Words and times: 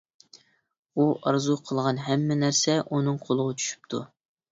ئۇ 0.97 1.03
ئارزۇ 1.15 1.57
قىلغان 1.69 1.99
ھەممە 2.05 2.37
نەرسە 2.45 2.79
ئۇنىڭ 2.87 3.21
قولىغا 3.27 3.53
چۈشۈپتۇ. 3.61 4.01